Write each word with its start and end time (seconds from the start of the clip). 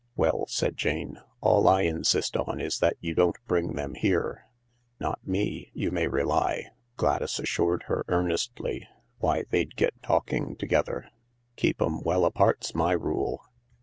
"Well," 0.15 0.45
said 0.47 0.77
Jane, 0.77 1.19
"all 1.41 1.67
I 1.67 1.81
insist 1.83 2.35
on 2.35 2.59
is 2.59 2.79
that 2.79 2.95
you 3.01 3.13
don't 3.13 3.37
bring 3.45 3.73
them 3.75 3.93
here."" 3.93 4.47
Not 4.99 5.19
me, 5.27 5.69
you 5.75 5.91
may 5.91 6.07
rely," 6.07 6.71
Gladys 6.97 7.37
assured 7.37 7.83
her 7.83 8.03
earnestly." 8.07 8.87
Why, 9.19 9.43
they'd 9.51 9.75
get 9.75 9.93
talking 10.01 10.55
together! 10.55 11.07
Keep 11.55 11.83
'em 11.83 12.01
well 12.01 12.25
apart 12.25 12.63
's 12.63 12.73
my 12.73 12.93
rule." 12.93 13.43